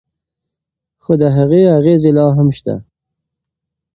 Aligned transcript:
خو 1.03 1.13
د 1.21 1.23
هغې 1.37 1.61
اغیزې 1.77 2.11
لا 2.17 2.25
هم 2.37 2.47
شته. 2.57 2.75